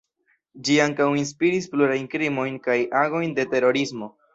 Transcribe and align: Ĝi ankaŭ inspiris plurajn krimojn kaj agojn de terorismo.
Ĝi 0.69 0.77
ankaŭ 0.85 1.07
inspiris 1.21 1.69
plurajn 1.75 2.11
krimojn 2.17 2.59
kaj 2.69 2.83
agojn 3.07 3.41
de 3.41 3.51
terorismo. 3.57 4.17